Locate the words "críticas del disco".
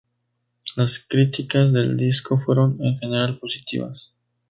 0.97-2.39